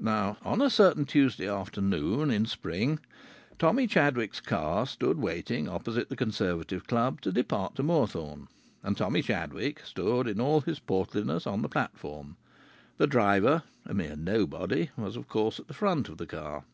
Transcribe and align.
Now 0.00 0.38
on 0.42 0.62
a 0.62 0.70
certain 0.70 1.04
Tuesday 1.04 1.46
afternoon 1.46 2.30
in 2.30 2.46
spring 2.46 3.00
Tommy 3.58 3.86
Chadwick's 3.86 4.40
car 4.40 4.86
stood 4.86 5.18
waiting, 5.18 5.68
opposite 5.68 6.08
the 6.08 6.16
Conservative 6.16 6.86
Club, 6.86 7.20
to 7.20 7.30
depart 7.32 7.74
to 7.74 7.82
Moorthorne. 7.82 8.48
And 8.82 8.96
Tommy 8.96 9.20
Chadwick 9.20 9.84
stood 9.84 10.26
in 10.26 10.40
all 10.40 10.62
his 10.62 10.78
portliness 10.78 11.46
on 11.46 11.60
the 11.60 11.68
platform. 11.68 12.38
The 12.96 13.06
driver, 13.06 13.62
a 13.84 13.92
mere 13.92 14.16
nobody, 14.16 14.88
was 14.96 15.16
of 15.16 15.28
course 15.28 15.60
at 15.60 15.68
the 15.68 15.74
front 15.74 16.08
of 16.08 16.16
the 16.16 16.26
car. 16.26 16.64